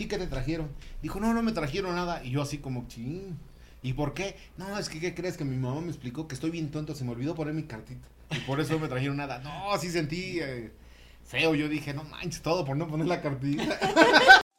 [0.00, 0.70] ti qué te trajeron?
[1.02, 2.24] Dijo, no, no me trajeron nada.
[2.24, 3.36] Y yo así como, ching.
[3.82, 4.36] ¿Y por qué?
[4.56, 5.36] No, es que, ¿qué crees?
[5.36, 8.08] Que mi mamá me explicó que estoy bien tonto, se me olvidó poner mi cartita.
[8.30, 9.40] Y por eso no me trajeron nada.
[9.40, 10.72] No, sí sentí eh,
[11.24, 11.54] feo.
[11.54, 13.78] Yo dije, no manches, todo por no poner la cartita.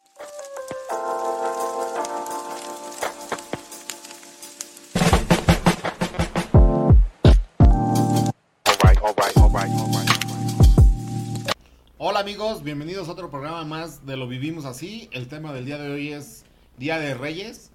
[12.64, 15.10] bienvenidos a otro programa más de Lo Vivimos Así.
[15.12, 16.46] El tema del día de hoy es
[16.78, 17.72] Día de Reyes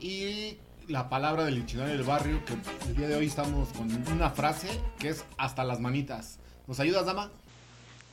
[0.00, 0.56] y
[0.88, 2.54] la palabra del diccionario del barrio, que
[2.88, 6.38] el día de hoy estamos con una frase que es hasta las manitas.
[6.66, 7.30] ¿Nos ayudas, dama?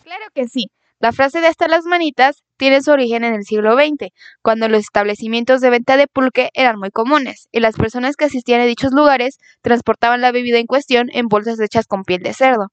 [0.04, 0.70] Claro que sí.
[1.00, 4.10] La frase de hasta las manitas tiene su origen en el siglo XX,
[4.42, 8.60] cuando los establecimientos de venta de pulque eran muy comunes y las personas que asistían
[8.60, 12.72] a dichos lugares transportaban la bebida en cuestión en bolsas hechas con piel de cerdo.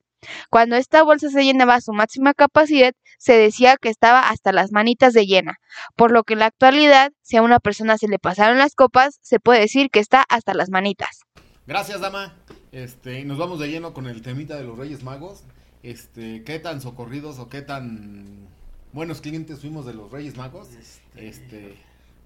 [0.50, 4.72] Cuando esta bolsa se llenaba a su máxima capacidad, se decía que estaba hasta las
[4.72, 5.58] manitas de llena,
[5.96, 9.18] por lo que en la actualidad, si a una persona se le pasaron las copas,
[9.22, 11.20] se puede decir que está hasta las manitas.
[11.66, 12.34] Gracias, dama.
[12.72, 15.42] Este, y nos vamos de lleno con el temita de los Reyes Magos.
[15.82, 18.48] Este, qué tan socorridos o qué tan
[18.92, 20.68] buenos clientes fuimos de los Reyes Magos.
[21.16, 21.76] Este,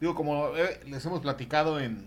[0.00, 2.04] digo, como eh, les hemos platicado en,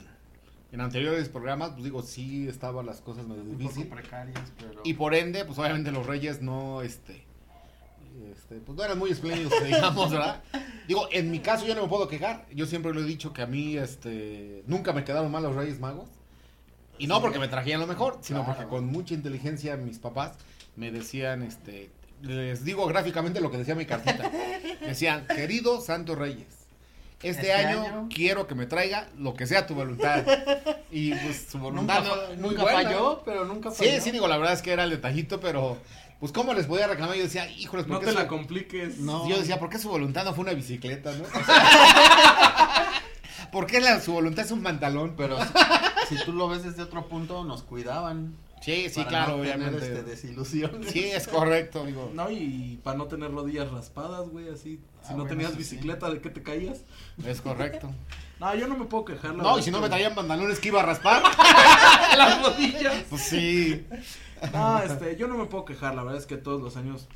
[0.72, 3.88] en anteriores programas, pues digo, sí estaban las cosas medio difíciles.
[3.88, 4.82] precarias, pero...
[4.84, 7.24] Y por ende, pues obviamente los reyes no, este,
[8.32, 10.44] este, pues no eran muy espléndidos, digamos, ¿verdad?
[10.88, 12.46] Digo, en mi caso yo no me puedo quejar.
[12.54, 15.80] Yo siempre lo he dicho que a mí, este, nunca me quedaron mal los reyes
[15.80, 16.10] magos.
[16.98, 18.56] Y no porque me trajeran lo mejor, sino Claro.
[18.58, 20.32] porque con mucha inteligencia mis papás
[20.76, 21.92] me decían, este,
[22.24, 24.32] les digo gráficamente lo que decía mi cartita.
[24.82, 26.57] Decían, querido Santo Reyes.
[27.24, 30.24] Este, Este año, año- quiero que me traiga lo que sea tu voluntad.
[30.92, 32.84] Y pues su voluntad Nunca, no- nunca buena.
[32.84, 33.90] falló, pero nunca falló.
[33.92, 35.78] Sí, sí, digo, la verdad es que era el detallito, pero
[36.20, 39.00] pues cómo les podía reclamar, yo decía, híjoles, No ¿por te la compliques.
[39.00, 39.28] No.
[39.28, 41.24] Yo decía, ¿por qué su voluntad no fue una bicicleta, no?
[43.52, 45.16] ¿Por qué la, su voluntad es un pantalón?
[45.18, 45.38] Pero
[46.10, 48.36] si, si tú lo ves desde otro punto, nos cuidaban.
[48.68, 50.12] Sí, sí, para claro, no tener, obviamente.
[50.12, 50.92] este.
[50.92, 52.12] Sí, es correcto, digo.
[52.14, 54.80] No, y para no tener rodillas raspadas, güey, así.
[55.02, 55.58] Si Ah, no bueno, tenías sí.
[55.58, 56.82] bicicleta, ¿de qué te caías?
[57.26, 57.90] Es correcto.
[58.40, 59.34] No, yo no me puedo quejar.
[59.36, 61.24] la No, y si no me traían pantalones que iba a raspar,
[62.18, 63.04] las rodillas.
[63.10, 63.84] pues sí.
[64.54, 65.96] No, este, yo no me puedo quejar.
[65.96, 67.08] La verdad es que todos los años,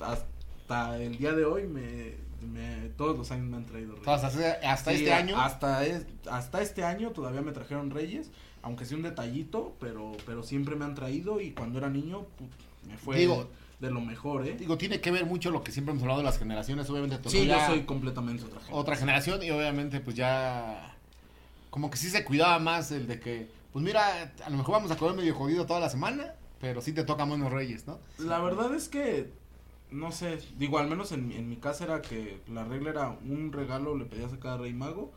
[0.00, 2.14] hasta el día de hoy, me,
[2.50, 4.08] me todos los años me han traído reyes.
[4.08, 5.38] Hasta, hasta Sí, este año.
[5.38, 8.30] Hasta, es- hasta este año todavía me trajeron reyes,
[8.62, 12.26] aunque sea un detallito, pero, pero siempre me han traído y cuando era niño
[12.88, 13.46] me fue Digo-
[13.80, 14.56] de lo mejor, ¿eh?
[14.58, 17.16] Digo, tiene que ver mucho lo que siempre hemos hablado de las generaciones, obviamente.
[17.30, 18.74] Sí, yo soy completamente otra gente.
[18.74, 20.94] otra generación y obviamente pues ya
[21.70, 24.90] como que sí se cuidaba más el de que pues mira a lo mejor vamos
[24.90, 28.40] a comer medio jodido toda la semana pero sí te toca buenos reyes no La
[28.40, 29.30] verdad es que,
[29.92, 33.08] no sé, digo, al menos en, mi- en mi casa era que la regla era
[33.24, 35.12] un regalo le pedías a cada rey mago.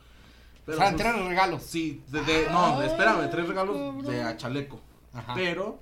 [0.64, 4.38] O Pero sea pues, tres regalos Sí, de, de- no, espérame, tres regalos de a
[4.38, 4.80] chaleco.
[5.14, 5.34] Ajá.
[5.36, 5.80] Pero,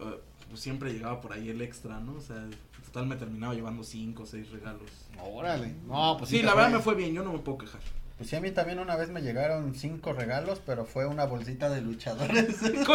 [0.00, 2.14] eh, pues siempre llegaba por ahí el extra, ¿no?
[2.14, 2.36] O sea,
[2.84, 4.90] total me terminaba llevando cinco o seis regalos.
[5.32, 6.62] órale no pues Sí, la fue.
[6.62, 7.80] verdad me fue bien, yo no me puedo quejar.
[8.16, 11.68] Pues sí, a mí también una vez me llegaron cinco regalos, pero fue una bolsita
[11.68, 12.56] de luchadores.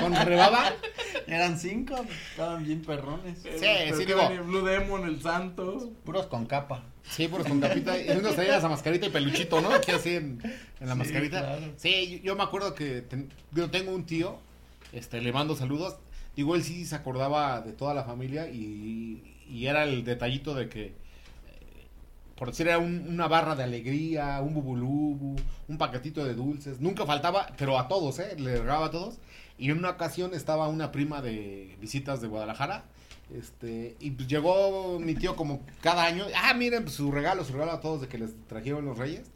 [0.00, 0.72] con rebaba
[1.26, 1.96] Eran cinco,
[2.30, 3.40] estaban bien perrones.
[3.42, 4.44] Sí, Pero sí, que digo.
[4.44, 5.92] Blue Demon, el santo.
[6.04, 6.82] Puros con capa.
[7.02, 10.40] sí pues con capita y unos traían esa mascarita y peluchito no aquí así en,
[10.80, 11.72] en la Sí, mascarita claro.
[11.76, 14.38] sí yo, yo me acuerdo que ten- yo tengo un tío
[14.92, 15.96] este le mando saludos
[16.36, 20.68] digo él sí se acordaba de toda la familia y, y era el detallito de
[20.68, 20.92] que
[22.40, 25.36] por decir, era un- una barra de alegría, un bubulubu,
[25.68, 26.80] un paquetito de dulces.
[26.80, 28.34] Nunca faltaba, pero a todos, ¿eh?
[28.38, 29.18] Le regaba a todos.
[29.58, 32.84] Y en una ocasión estaba una prima de visitas de Guadalajara.
[33.36, 36.24] Este, y pues llegó mi tío como cada año.
[36.34, 39.30] Ah, miren, pues, su regalo, su regalo a todos de que les trajeron los reyes.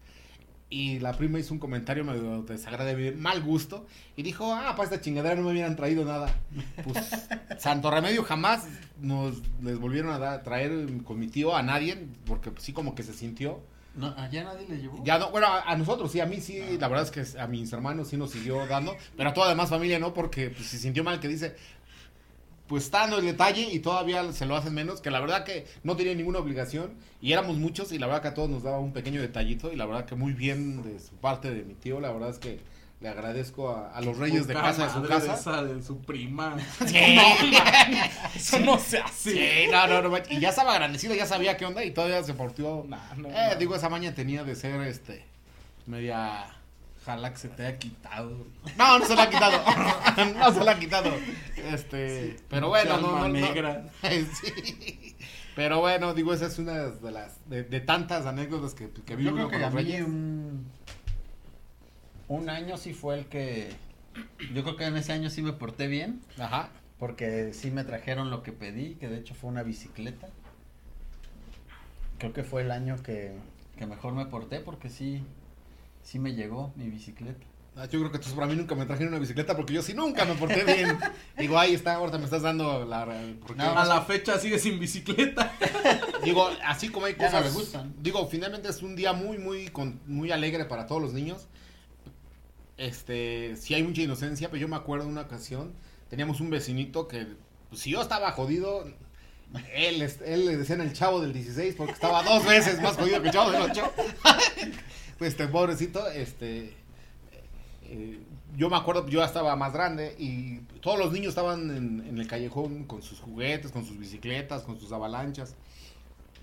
[0.74, 3.86] Y la prima hizo un comentario medio desagradable, mal gusto.
[4.16, 6.34] Y dijo, ah, para esta chingadera no me hubieran traído nada.
[6.82, 7.28] Pues,
[7.60, 8.64] Santo Remedio jamás
[9.00, 13.04] nos les volvieron a traer con mi tío a nadie, porque pues, sí como que
[13.04, 13.62] se sintió.
[13.94, 15.00] No, ¿Allá nadie le llevó?
[15.04, 17.46] Ya no, bueno, a, a nosotros sí, a mí sí, la verdad es que a
[17.46, 20.78] mis hermanos sí nos siguió dando, pero a toda demás familia no, porque pues, se
[20.78, 21.54] sintió mal que dice,
[22.66, 25.66] pues está dando el detalle y todavía se lo hacen menos, que la verdad que
[25.82, 28.78] no tenía ninguna obligación y éramos muchos y la verdad que a todos nos daba
[28.78, 32.00] un pequeño detallito y la verdad que muy bien de su parte de mi tío,
[32.00, 32.60] la verdad es que
[33.00, 35.34] le agradezco a, a los reyes de casa de su casa.
[35.34, 36.56] esa de su prima.
[36.86, 37.18] Sí.
[38.34, 39.32] Eso no se hace.
[39.32, 42.32] Sí, no, no, no, y ya estaba agradecido, ya sabía qué onda y todavía se
[42.32, 42.86] portió.
[42.88, 43.58] No, eh, no.
[43.58, 45.24] digo, esa maña tenía de ser, este,
[45.86, 46.46] media,
[47.04, 48.46] ojalá que se te haya quitado.
[48.78, 49.62] No, no se la ha quitado,
[50.38, 51.10] no se la ha quitado,
[51.70, 53.28] este, pero bueno, no, no, no.
[53.28, 53.84] negra.
[54.02, 55.16] Sí.
[55.54, 59.24] Pero bueno, digo, esa es una de las de, de tantas anécdotas que, que vi
[59.24, 60.66] Yo uno creo que a mí un,
[62.26, 63.70] un año sí fue el que...
[64.52, 66.22] Yo creo que en ese año sí me porté bien.
[66.38, 66.70] Ajá.
[66.98, 70.28] Porque sí me trajeron lo que pedí, que de hecho fue una bicicleta.
[72.18, 73.36] Creo que fue el año que,
[73.78, 75.22] que mejor me porté porque sí,
[76.04, 77.44] sí me llegó mi bicicleta.
[77.76, 79.94] Ah, Yo creo que entonces para mí nunca me trajeron una bicicleta porque yo sí
[79.94, 80.96] nunca me porté bien.
[81.36, 83.04] digo, ahí está, ahorita me estás dando la...
[83.56, 85.52] No, A la fecha sigue sin bicicleta.
[86.24, 87.44] Digo, así como hay cosas...
[87.46, 87.92] le gustan.
[88.00, 91.48] Digo, finalmente es un día muy, muy, con- muy alegre para todos los niños.
[92.76, 95.72] Este, sí hay mucha inocencia, pero yo me acuerdo de una ocasión,
[96.10, 97.26] teníamos un vecinito que,
[97.70, 98.84] pues, si yo estaba jodido,
[99.74, 103.20] él, es- él le decían el chavo del 16 porque estaba dos veces más jodido
[103.20, 103.92] que el chavo del 8.
[105.18, 106.72] pues este pobrecito, este,
[107.84, 108.20] eh,
[108.56, 112.18] yo me acuerdo, yo ya estaba más grande y todos los niños estaban en, en
[112.18, 115.54] el callejón con sus juguetes, con sus bicicletas, con sus avalanchas.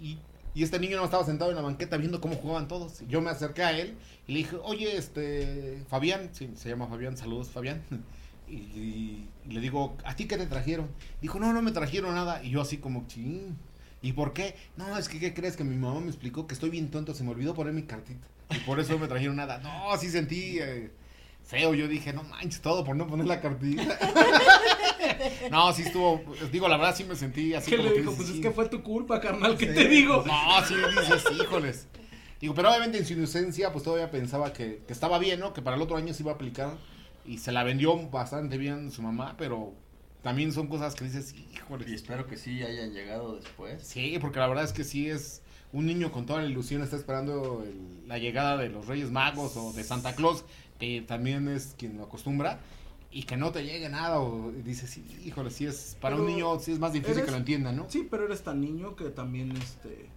[0.02, 0.18] Y,
[0.54, 3.02] y este niño no estaba sentado en la banqueta viendo cómo jugaban todos.
[3.08, 3.96] Yo me acerqué a él
[4.28, 7.82] y le dije, oye, este, Fabián, se llama Fabián, saludos Fabián.
[8.52, 10.90] Y- y le digo, ¿a ti qué te trajeron?
[11.22, 12.44] Dijo, no, no me trajeron nada.
[12.44, 13.56] Y yo así como, ching.
[14.02, 14.56] ¿Y por qué?
[14.76, 15.56] No, es que, ¿qué crees?
[15.56, 18.28] Que mi mamá me explicó que estoy bien tonto, se me olvidó poner mi cartita.
[18.56, 19.60] Y por eso me trajeron nada.
[19.60, 20.92] No, sí sentí eh,
[21.44, 21.74] feo.
[21.74, 23.98] Yo dije, no manches, todo por no poner la cartita.
[25.52, 26.22] no, sí estuvo,
[26.52, 28.12] digo, la verdad sí me sentí así ¿Qué como le que dijo?
[28.12, 29.74] dices, Pues es que fue tu culpa, carnal, ¿qué Sí.
[29.74, 30.24] te digo?
[30.26, 31.88] No, sí dices, híjoles.
[32.40, 35.54] Digo, pero obviamente en su inocencia, pues todavía pensaba que, que estaba bien, ¿no?
[35.54, 36.76] Que para el otro año se iba a aplicar.
[37.24, 39.74] Y se la vendió bastante bien su mamá, pero
[40.24, 41.88] también son cosas que dices, Y híjoles.
[41.92, 43.84] espero que sí hayan llegado después.
[43.84, 45.44] Sí, porque la verdad es que sí es
[45.74, 49.56] un niño con toda la ilusión, está esperando el- la llegada de los Reyes Magos
[49.58, 50.44] o de Santa Claus,
[50.80, 52.60] que también es quien lo acostumbra.
[53.14, 56.58] Y que no te llegue nada, o dices, sí, híjole, sí es, para un niño
[56.60, 57.86] sí es más difícil eres- que lo entienda, ¿no?
[57.90, 60.08] Sí, pero eres tan niño que también este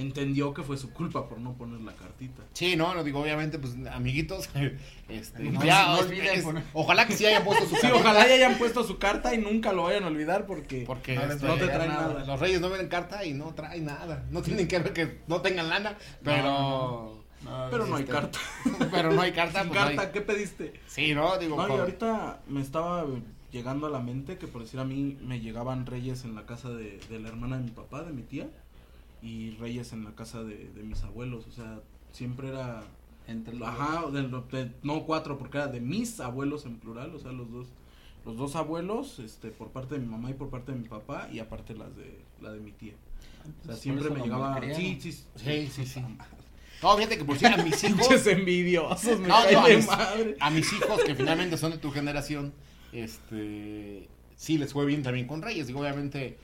[0.00, 2.42] entendió que fue su culpa por no poner la cartita.
[2.52, 4.48] Sí, no, no digo, obviamente, pues, amiguitos,
[5.08, 7.80] este, No, ya, no es- olviden es- poner- ojalá que sí hayan puesto su Sí,
[7.82, 11.14] carta, ojalá ya hayan puesto su carta y nunca lo vayan a olvidar porque porque
[11.16, 12.08] No este, te trae traen nada.
[12.14, 12.24] nada.
[12.26, 15.40] los reyes no ven carta y no traen nada, no tienen que ver que no
[15.40, 18.38] tengan lana, pero, No, No, Pero no hay este, carta.
[18.90, 20.72] pero no hay carta, Sin pues, no hay- carta, ¿qué pediste?
[20.86, 23.06] sí, no, digo, No, y ahorita me estaba
[23.52, 26.68] llegando a la mente que por decir a mí me llegaban reyes en la casa
[26.70, 28.48] de, de la hermana de mi papá, de mi tía,
[29.22, 31.80] y reyes en la casa de, de mis abuelos, o sea,
[32.12, 32.82] siempre era,
[33.26, 37.18] Entre los ajá, de de- no cuatro, porque era de mis abuelos en plural, o
[37.18, 37.66] sea, los dos,
[38.24, 41.28] los dos abuelos, este, por parte de mi mamá y por parte de mi papá,
[41.32, 42.94] y aparte las de, la de mi tía.
[43.62, 44.80] O sea, Por siempre me llegaba, malcriaron.
[44.80, 46.02] sí, sí, Sí, sí, sí.
[46.82, 50.36] No, fíjate que por si a mis hijos, envidiosos, me No, no, a mis- madre.
[50.38, 52.52] a mis hijos que finalmente son de tu generación,
[52.92, 56.38] este, sí les fue bien también con Reyes, digo, obviamente,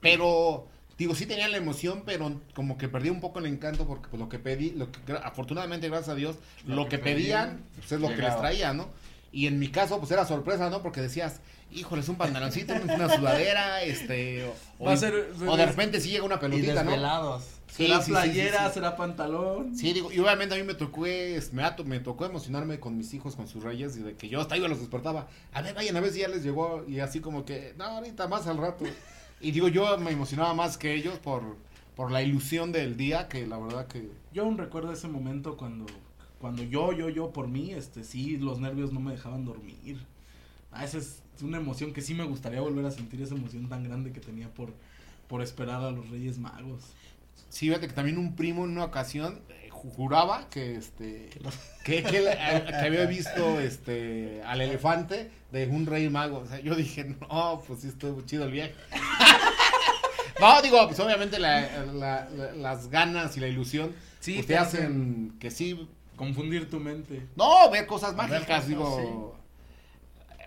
[0.00, 0.66] pero,
[0.98, 4.20] digo, sí tenían la emoción, pero como que perdí un poco el encanto porque pues,
[4.20, 7.64] lo que pedí, lo que, afortunadamente, gracias a Dios, lo, Lo que, que pedían, pedían,
[7.76, 8.88] pues es lo que les traía, ¿no?
[9.32, 10.82] Y en mi caso, pues era sorpresa, ¿no?
[10.82, 11.40] Porque decías,
[11.70, 14.46] híjole, es un pantaloncito, una sudadera, este,
[14.78, 16.90] o, Va a ser- o de repente sí llega una Y pelotita, ¿no?
[16.90, 17.44] desvelados.
[17.66, 18.74] Sí, será sí, playera, sí, sí.
[18.74, 19.76] será pantalón.
[19.76, 22.96] Sí, digo, y obviamente a mí me tocó, es- me, ato- me tocó emocionarme con
[22.96, 25.26] mis hijos, con sus reyes, y de que yo hasta iba los despertaba.
[25.52, 28.28] A ver, vayan, a ver si ya les llegó, y así como que, no, ahorita
[28.28, 28.84] más al rato.
[29.40, 31.56] Y digo, yo me emocionaba más que ellos por,
[31.94, 34.10] por la ilusión del día, que la verdad que...
[34.32, 35.86] Yo aún recuerdo ese momento cuando,
[36.40, 39.98] cuando yo, yo, yo por mí, este, sí, los nervios no me dejaban dormir.
[40.72, 43.84] Ah, esa es una emoción que sí me gustaría volver a sentir esa emoción tan
[43.84, 44.72] grande que tenía por,
[45.28, 46.82] por esperar a los Reyes Magos.
[47.48, 51.30] Sí, fíjate que también un primo en una ocasión eh, ju- juraba que este
[51.84, 56.38] que, eh, que había visto este al elefante de un rey mago.
[56.38, 58.74] O sea, yo dije, no, pues sí estuvo chido el viaje.
[60.40, 64.56] No, digo, pues obviamente la- la- la- las ganas y la ilusión Sí, pues, te
[64.58, 65.88] hacen que sí.
[66.16, 67.26] Confundir tu mente.
[67.36, 69.36] No, ver cosas Ver mágicas, cosas, digo.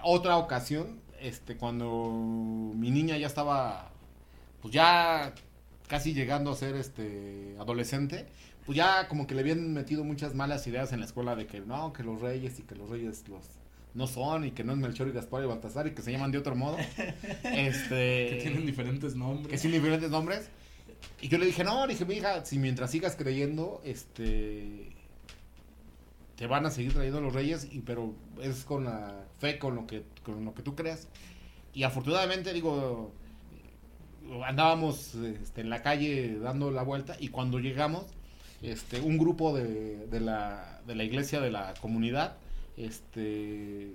[0.02, 2.10] Otra ocasión, este, cuando
[2.76, 3.90] mi niña ya estaba,
[4.62, 5.34] pues ya
[5.88, 8.28] casi llegando a ser este adolescente,
[8.66, 11.60] pues ya como que le habían metido muchas malas ideas en la escuela de que
[11.62, 13.44] no, que los reyes y que los reyes los
[13.94, 16.32] no son y que no es Melchor y Gaspar y Baltasar y que se llaman
[16.32, 16.78] de otro modo.
[17.44, 19.52] este Que tienen diferentes nombres.
[19.52, 20.50] que sin diferentes nombres.
[21.22, 24.96] Y yo le dije, no, le dije, mi hija, si mientras sigas creyendo, este
[26.40, 29.86] te van a seguir trayendo los reyes, y pero es con la fe, con lo
[29.86, 31.10] que, con lo que tú creas.
[31.74, 33.12] Y afortunadamente, digo,
[34.46, 38.06] andábamos este, en la calle dando la vuelta, y cuando llegamos,
[38.62, 42.38] este, un grupo de, de la, de la iglesia de la comunidad,
[42.80, 43.94] este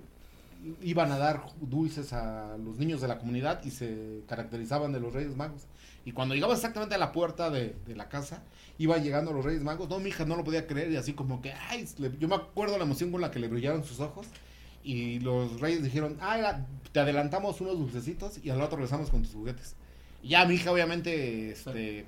[0.81, 5.13] iban a dar dulces a los niños de la comunidad y se caracterizaban de los
[5.13, 5.63] Reyes Magos.
[6.05, 8.43] Y cuando llegaba exactamente a la puerta de, la casa,
[8.77, 9.89] iban llegando los Reyes Magos.
[9.89, 11.87] No, mi hija no lo podía creer y así como que, ay,
[12.19, 14.27] yo me acuerdo la emoción con la que le brillaron sus ojos.
[14.83, 19.33] Y los Reyes dijeron, la- te adelantamos unos dulcecitos y al rato regresamos con tus
[19.33, 19.75] juguetes.
[20.21, 22.05] Y ya mi hija obviamente, este,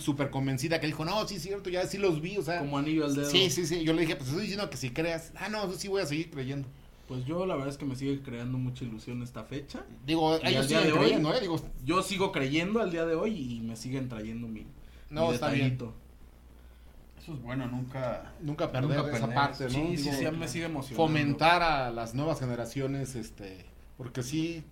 [0.00, 2.58] súper convencida que dijo, no, sí es cierto, ya sí los vi, o sea.
[2.60, 3.30] Como anillo al dedo.
[3.30, 3.84] Sí, sí, sí.
[3.84, 5.32] Yo le dije, pues estoy diciendo que si creas.
[5.36, 6.68] Ah, no, sí voy a seguir creyendo.
[7.06, 9.84] Pues yo la verdad es que me sigue creando mucha ilusión esta fecha.
[10.04, 11.40] Digo, Y ellos al día siguen de hoy- creyendo, ¿eh?
[11.40, 14.66] Digo, Yo sigo creyendo al día de hoy y me siguen trayendo mi,
[15.08, 15.70] no, mi está bien.
[15.70, 15.94] detallito.
[17.22, 18.32] Eso es bueno, nunca.
[18.40, 19.70] Nunca perder Nunca esa parte, ¿no?
[19.70, 20.96] Sí, sí, sí, me sigue emocionando.
[21.06, 23.64] fomentar a las nuevas generaciones, este,
[23.96, 24.62] porque sí,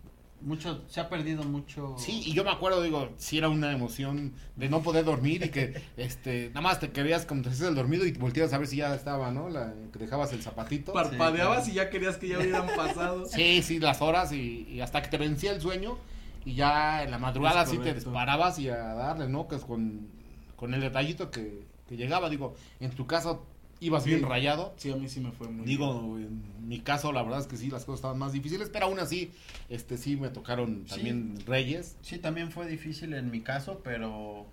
[0.41, 1.95] Mucho, se ha perdido mucho.
[1.99, 5.49] sí, y yo me acuerdo, digo, sí era una emoción de no poder dormir y
[5.49, 8.67] que, este, nada más te querías como te hacías el dormido y volteabas a ver
[8.67, 9.49] si ya estaba, ¿no?
[9.49, 10.93] La, que dejabas el zapatito.
[10.93, 13.25] Parpadeabas Sí, y ya querías que ya hubieran pasado.
[13.31, 15.99] Sí, sí, las horas y, y hasta que te vencía el sueño
[16.45, 19.49] y ya en la madrugada sí te disparabas y a darle, ¿no?
[19.49, 20.09] Que es con,
[20.55, 23.47] con el detallito que, que llegaba, digo, en tu caso
[23.81, 24.11] ibas Sí.
[24.11, 24.75] bien rayado.
[24.77, 25.67] Sí, a mí sí me fue muy bien.
[25.67, 28.87] Digo, en mi caso la verdad es que sí, las cosas estaban más difíciles, pero
[28.87, 29.31] aún así,
[29.69, 30.95] este sí me tocaron Sí.
[30.95, 31.97] también reyes.
[32.03, 34.47] Sí, también fue difícil en mi caso, pero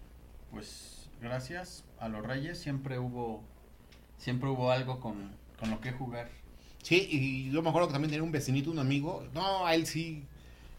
[0.51, 3.42] pues gracias a los Reyes siempre hubo
[4.18, 6.30] siempre hubo algo con, con lo que jugar.
[6.82, 9.86] Sí, y yo me acuerdo que también tenía un vecinito, un amigo, no, a él
[9.86, 10.24] sí,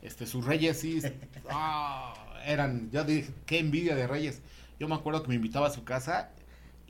[0.02, 1.00] este, sus reyes sí,
[1.50, 2.14] ah,
[2.46, 4.40] eran, ya dije, qué envidia de reyes.
[4.78, 6.30] Yo me acuerdo que me invitaba a su casa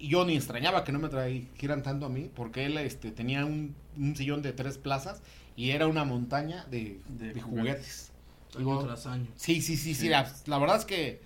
[0.05, 3.45] y yo ni extrañaba que no me trajeran tanto a mí, porque él este, tenía
[3.45, 5.23] un, un sillón de tres plazas
[5.57, 8.13] y era una montaña de, De de juguetes.
[8.53, 8.57] juguetes.
[8.57, 9.27] Año tras año.
[9.37, 10.09] Sí, sí, sí, sí, Sí.
[10.09, 11.21] la, la verdad es que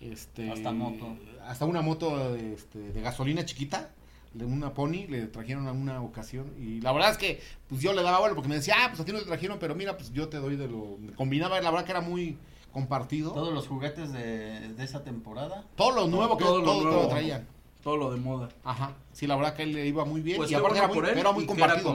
[0.00, 1.16] este Hasta moto.
[1.46, 3.90] hasta una moto este, de gasolina chiquita,
[4.34, 7.92] de una pony, le trajeron a una ocasión y la verdad es que pues yo
[7.92, 9.96] le daba vuelo porque me decía, "Ah, pues a ti no te trajeron, pero mira,
[9.96, 12.36] pues yo te doy de lo combinaba, la verdad que era muy
[12.72, 13.30] compartido.
[13.30, 15.64] Todo, Todos los juguetes de, de esa temporada.
[15.78, 17.46] lo nuevo que todo todo, lo todo traían.
[17.84, 18.48] Todo lo de moda.
[18.64, 18.94] Ajá.
[19.12, 20.94] Sí, la verdad que él le iba muy bien Pues y aparte bueno era muy,
[20.96, 21.88] por él era muy compartido.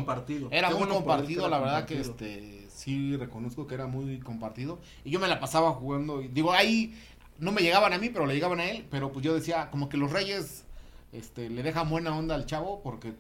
[0.52, 4.80] Era muy bueno compartido, era la verdad que este sí reconozco que era muy compartido.
[5.04, 6.20] Y yo me la pasaba jugando.
[6.22, 6.94] digo, ahí
[7.40, 8.86] no me llegaban a mí, pero le llegaban a él.
[8.92, 10.64] Pero pues yo decía, como que los reyes
[11.12, 13.14] este, le dejan buena onda al chavo porque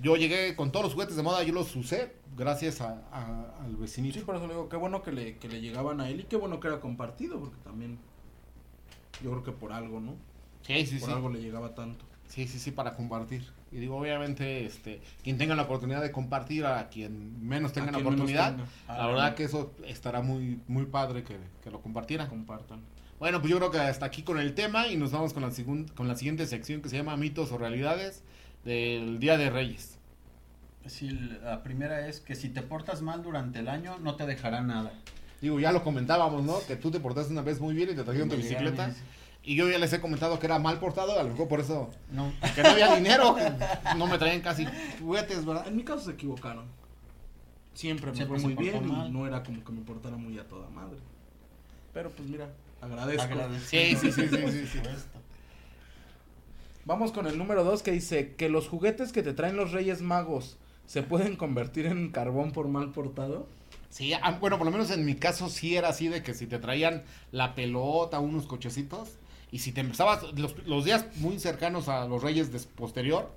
[0.00, 3.74] yo llegué con todos los juguetes de moda, yo los usé gracias a, a- al
[3.76, 4.20] vecinito.
[4.20, 6.24] Sí, por eso le digo, qué bueno que le, que le llegaban a él y
[6.24, 7.98] qué bueno que era compartido, porque también
[9.22, 10.14] yo creo que por algo, ¿no?
[10.62, 11.14] Sí, sí, por sí.
[11.14, 12.04] algo le llegaba tanto.
[12.26, 13.50] Sí, sí, sí, para compartir.
[13.72, 17.92] Y digo, obviamente, este, quien tenga la oportunidad de compartir a quien menos tenga A
[17.92, 22.28] la oportunidad, tenga, la verdad que eso estará muy, muy padre que, que lo compartieran.
[22.28, 22.80] compartan.
[23.18, 25.50] Bueno, pues yo creo que hasta aquí con el tema y nos vamos con la,
[25.94, 28.22] con la siguiente sección que se llama mitos o realidades
[28.64, 29.98] del Día de Reyes.
[30.86, 34.60] Sí, la primera es que si te portas mal durante el año no te dejará
[34.60, 34.92] nada.
[35.40, 36.58] Digo, ya lo comentábamos, ¿no?
[36.66, 38.94] Que tú te portaste una vez muy bien y te trajeron tu bicicleta.
[39.48, 41.88] Y yo ya les he comentado que era mal portado, a lo mejor por eso,
[42.12, 42.30] No.
[42.54, 44.66] que no había dinero, que no me traían casi
[45.00, 45.66] juguetes, ¿verdad?
[45.66, 46.66] En mi caso se equivocaron.
[47.72, 50.46] Siempre me Siempre fue muy bien y no era como que me portara muy a
[50.46, 50.98] toda madre.
[51.94, 52.50] Pero pues mira,
[52.82, 53.22] agradezco.
[53.22, 54.80] Agradecido, Sí, sí, sí, sí, por sí.
[56.84, 60.02] Vamos con el número 2 que dice que los juguetes que te traen los Reyes
[60.02, 63.46] Magos se pueden convertir en carbón por mal portado.
[63.88, 66.46] Sí, ah, bueno, por lo menos en mi caso sí era así de que si
[66.46, 69.08] te traían la pelota, unos cochecitos,
[69.50, 73.32] y si te empezabas, los, los días muy cercanos a los reyes posterior,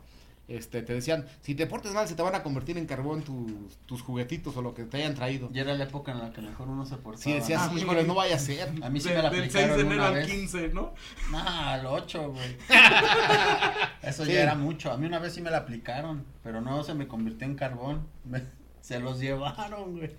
[0.48, 3.78] este, te decían, si te portes mal se te van a convertir en carbón tus,
[3.86, 5.50] tus juguetitos o lo que te hayan traído.
[5.54, 7.24] Y era la época en la que mejor uno se portaba.
[7.24, 8.68] Si decías, Ah, híjole, no vaya a ser.
[8.84, 10.28] A mí sí De- me la del aplicaron 6 de enero al vez.
[10.28, 10.94] 15, ¿no?
[11.34, 12.58] Ah, al 8, güey.
[14.04, 14.34] Eso Sí.
[14.34, 14.92] ya era mucho.
[14.92, 18.06] A mí una vez sí me la aplicaron, pero no se me convirtió en carbón.
[18.26, 18.44] Me-
[18.82, 20.12] se los llevaron, güey.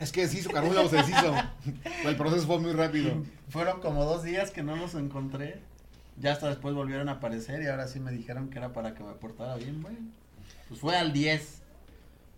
[0.00, 1.34] Es que se hizo carbón y luego se deshizo.
[2.04, 3.22] El proceso fue muy rápido.
[3.48, 5.60] Fueron como dos días que no los encontré.
[6.20, 9.02] Ya hasta después volvieron a aparecer y ahora sí me dijeron que era para que
[9.02, 9.96] me portara bien, güey.
[10.68, 11.62] Pues fue al 10.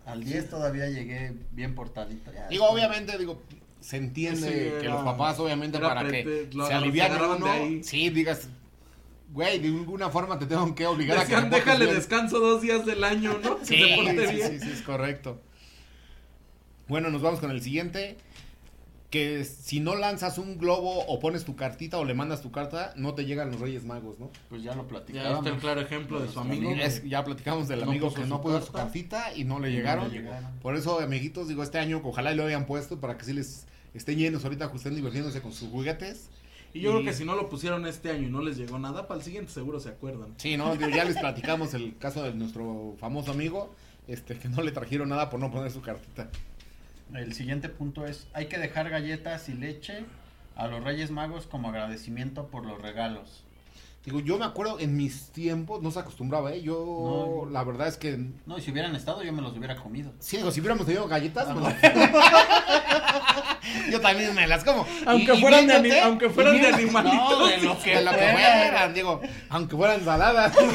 [0.05, 2.31] Al 10 todavía llegué bien portadito.
[2.33, 3.41] Ya Digo, después- obviamente, digo,
[3.81, 6.73] se entiende Sí, que era- los papás, obviamente, para prete- que lo- se
[7.35, 7.83] uno, ahí.
[7.83, 8.47] sí, digas,
[9.33, 11.97] güey, de alguna forma te tengo que obligar a que Decían, te portes déjale bien".
[11.97, 13.57] descanso dos días del año, ¿no?
[13.59, 14.51] Que Sí, se porte sí, bien.
[14.51, 15.41] sí, sí, es correcto.
[16.87, 18.17] Bueno, nos vamos con el siguiente.
[19.09, 22.91] Que si no lanzas un globo o pones tu cartita o le mandas tu carta,
[22.97, 24.29] no te llegan los Reyes Magos, ¿no?
[24.49, 25.37] Pues ya lo Ya platicábamos.
[25.45, 26.69] está el claro ejemplo de su amigo.
[26.71, 29.75] Es- ya platicamos del No amigo que no puso su cartita y no le no
[29.77, 30.09] llegaron.
[30.11, 30.51] le llegaron.
[30.61, 34.17] Por eso, amiguitos, digo, este año ojalá lo hayan puesto para que sí les estén
[34.17, 36.27] llenos ahorita, que estén divirtiéndose con sus juguetes.
[36.73, 38.77] Y yo Y- creo que si no lo pusieron este año y no les llegó
[38.77, 40.33] nada, para el siguiente seguro se acuerdan.
[40.35, 40.75] Sí, ¿no?
[40.75, 43.73] Digo, ya les platicamos el caso de nuestro famoso amigo.
[44.09, 46.29] este, que no le trajeron nada por no poner su cartita.
[47.13, 50.03] El siguiente punto es, hay que dejar galletas y leche
[50.55, 53.43] a los Reyes Magos como agradecimiento por los regalos.
[54.05, 56.61] Digo, yo me acuerdo en mis tiempos, no se acostumbraba, ¿eh?
[56.61, 57.51] Yo, No.
[57.51, 58.17] la verdad es que.
[58.45, 60.13] No, y si hubieran estado yo me los hubiera comido.
[60.19, 61.75] Sí, digo, si hubiéramos tenido galletas, me las-
[63.91, 64.85] yo también me las como.
[65.05, 67.39] Aunque Y- y fueran de aunque fueran de animalitos.
[67.39, 70.55] No, de lo que, de lo que fueran, digo, aunque fueran ensaladas.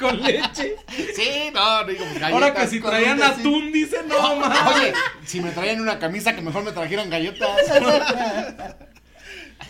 [0.00, 0.76] Con leche.
[1.14, 2.32] sí, no, digo, pues, galletas.
[2.32, 4.58] Ahora que si traían atún, dice, no, mames.
[4.76, 4.92] Oye,
[5.26, 7.50] si me traían una camisa, que mejor me trajeran galletas.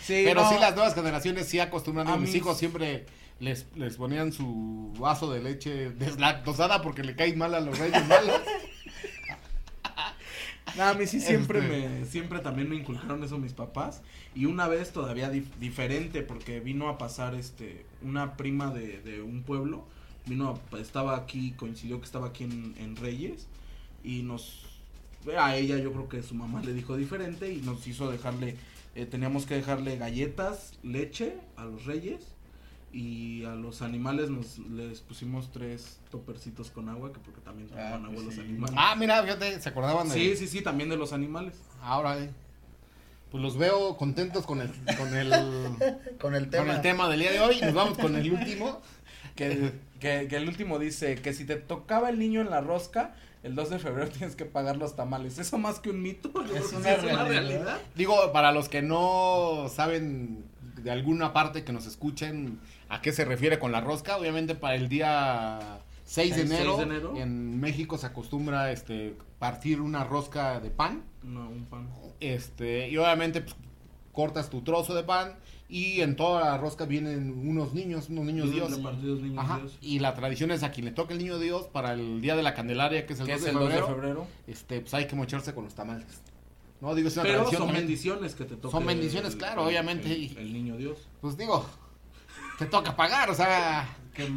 [0.03, 0.49] Sí, Pero no.
[0.49, 2.07] sí, las nuevas generaciones sí acostumbran.
[2.07, 3.05] A A mis mis- hijos siempre
[3.39, 8.03] les, les ponían su vaso de leche deslactosada porque le caen mal a los reyes
[8.07, 8.41] malos.
[10.77, 14.01] No, a mí sí siempre Este- me, siempre también me inculcaron eso mis papás.
[14.33, 19.21] Y una vez todavía dif- diferente, porque vino a pasar este, una prima de, de
[19.21, 19.85] un pueblo,
[20.25, 23.47] vino a- estaba aquí, coincidió que estaba aquí en, en Reyes,
[24.03, 24.65] y nos,
[25.37, 28.55] a ella yo creo que su mamá le dijo diferente, y nos hizo dejarle,
[28.95, 32.27] eh, teníamos que dejarle galletas, leche a los Reyes,
[32.93, 37.93] y a los animales nos les pusimos tres topercitos con agua, que porque también tomaban
[37.93, 38.41] Ah, agua pues los sí.
[38.41, 38.75] animales.
[38.77, 40.13] Ah, mira, fíjate, se acordaban de.
[40.15, 41.55] Sí, sí, sí, también de los animales.
[41.81, 42.29] Ahora, eh.
[43.31, 45.29] Pues los veo contentos con el, con el,
[46.19, 47.61] Con el con el tema del día de hoy.
[47.61, 48.81] Nos vamos con el último.
[49.35, 53.15] Que, que, que el último dice que si te tocaba el niño en la rosca,
[53.43, 55.37] el 2 de febrero tienes que pagar los tamales.
[55.39, 56.31] ¿Eso más que un mito?
[56.33, 57.79] Yo Es creo que una sí realidad.
[57.95, 60.43] Digo, para los que no saben
[60.75, 62.59] de alguna parte que nos escuchen
[62.89, 66.75] a qué se refiere con la rosca, obviamente para el día 6 de Seis- enero,
[66.77, 67.13] 6 de enero.
[67.17, 71.87] en México se acostumbra este partir una rosca de pan, No, un pan.
[72.19, 73.55] este y obviamente pues,
[74.11, 75.35] cortas tu trozo de pan
[75.69, 78.75] y en toda la rosca vienen unos niños, unos niños Dios.
[78.75, 79.77] Repartidos niños Ajá, Dios.
[79.81, 82.43] y la tradición es a quien le toque el niño Dios para el día de
[82.43, 84.27] la Candelaria, que es el, Que 2, es de el 2 de febrero, febrero.
[84.47, 86.05] este pues hay que mocharse con los tamales.
[86.81, 87.85] No, digo, es una Pero tradición son también.
[87.87, 88.71] bendiciones que te toca.
[88.71, 90.97] Son bendiciones, claro, obviamente, el niño Dios.
[91.21, 91.63] Pues digo,
[92.57, 93.87] te toca pagar, o sea.
[94.13, 94.29] Que-.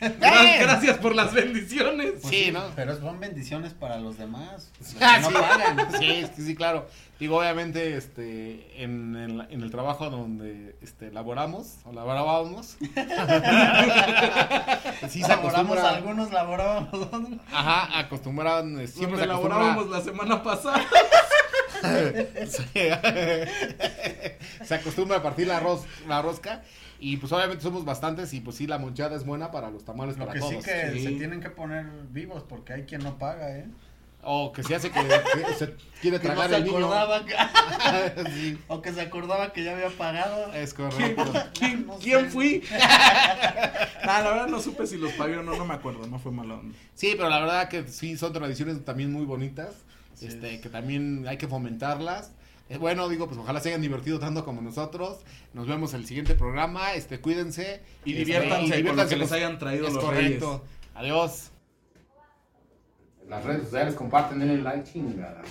[0.60, 2.12] Gracias por las bendiciones.
[2.22, 2.62] pues Sí, ¿no?
[2.76, 4.70] Pero son bendiciones para los demás.
[4.80, 5.34] los que Ah, no sí.
[5.34, 5.88] pagan.
[5.98, 6.86] Sí, sí, claro.
[7.18, 12.76] Digo, obviamente, este, en el, en el trabajo donde este, laboramos, o laborábamos,
[15.08, 17.08] sí se Laboramos acostumbra, algunos, laborábamos
[17.50, 20.78] ajá, acostumbran, eh, siempre se acostumbra, la semana pasada.
[24.64, 26.62] Se acostumbra a partir la, ros- la rosca,
[26.98, 30.16] y pues obviamente somos bastantes, y pues sí, la monchada es buena para los tamales,
[30.16, 30.54] Lo para que todos.
[30.54, 31.02] sí que sí.
[31.04, 33.66] se tienen que poner vivos porque hay quien no paga, ¿eh?
[34.22, 36.78] O que se hace que, que se quiere Que no tragar se el niño.
[36.78, 37.34] acordaba que-
[38.34, 40.52] Sí, o que se acordaba que ya había pagado.
[40.52, 41.24] es correcto.
[41.56, 42.30] ¿Quién, No quién sé.
[42.30, 42.62] fui?
[44.02, 46.32] Ah, la verdad no supe si los pagué o no, no me acuerdo, no fue
[46.32, 46.76] mala onda.
[46.94, 49.74] Sí, pero la verdad que sí son tradiciones también muy bonitas,
[50.20, 50.60] este, es.
[50.60, 52.32] que también hay que fomentarlas.
[52.68, 55.18] Eh, bueno, digo, pues ojalá se hayan divertido tanto como nosotros.
[55.54, 57.80] Nos vemos el siguiente programa, este, cuídense.
[58.04, 60.64] Y este, diviértanse, y con lo que les hayan traído Es los correcto.
[60.96, 61.50] Adiós.
[63.28, 65.42] Las redes sociales comparten, denle like, chingada.